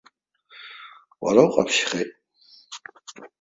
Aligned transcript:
Уара 1.23 1.41
уҟаԥшьхеит! 1.47 2.09